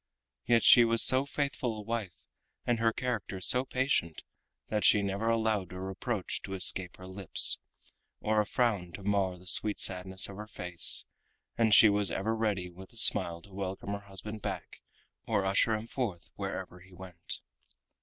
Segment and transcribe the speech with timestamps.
[0.47, 2.15] Yet she was so faithful a wife,
[2.65, 4.23] and her character so patient,
[4.69, 7.59] that she never allowed a reproach to escape her lips,
[8.19, 11.05] or a frown to mar the sweet sadness of her face,
[11.55, 14.81] and she was ever ready with a smile to welcome her husband back
[15.27, 17.37] or usher him forth wherever he went.